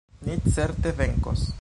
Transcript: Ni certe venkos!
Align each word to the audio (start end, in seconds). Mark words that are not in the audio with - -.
Ni 0.27 0.39
certe 0.55 0.95
venkos! 1.03 1.49